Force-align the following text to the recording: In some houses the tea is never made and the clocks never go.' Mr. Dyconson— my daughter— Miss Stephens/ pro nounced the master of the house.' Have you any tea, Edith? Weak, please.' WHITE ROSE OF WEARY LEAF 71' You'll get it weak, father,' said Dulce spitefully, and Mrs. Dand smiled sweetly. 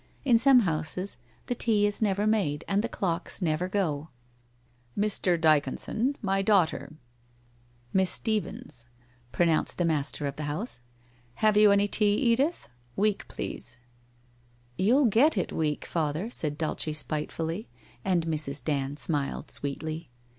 In 0.25 0.39
some 0.39 0.61
houses 0.61 1.19
the 1.45 1.53
tea 1.53 1.85
is 1.85 2.01
never 2.01 2.25
made 2.25 2.63
and 2.67 2.81
the 2.83 2.89
clocks 2.89 3.39
never 3.39 3.69
go.' 3.69 4.09
Mr. 4.97 5.39
Dyconson— 5.39 6.15
my 6.33 6.41
daughter— 6.41 6.93
Miss 7.93 8.09
Stephens/ 8.09 8.87
pro 9.31 9.45
nounced 9.45 9.75
the 9.75 9.85
master 9.85 10.25
of 10.25 10.37
the 10.37 10.45
house.' 10.49 10.79
Have 11.43 11.55
you 11.55 11.69
any 11.71 11.87
tea, 11.87 12.15
Edith? 12.15 12.67
Weak, 12.95 13.23
please.' 13.27 13.77
WHITE 14.79 14.85
ROSE 14.85 14.89
OF 14.89 14.95
WEARY 14.95 15.03
LEAF 15.03 15.13
71' 15.13 15.23
You'll 15.27 15.27
get 15.27 15.37
it 15.37 15.55
weak, 15.55 15.85
father,' 15.85 16.31
said 16.31 16.57
Dulce 16.57 16.97
spitefully, 16.97 17.69
and 18.03 18.25
Mrs. 18.25 18.63
Dand 18.63 18.97
smiled 18.97 19.51
sweetly. 19.51 20.09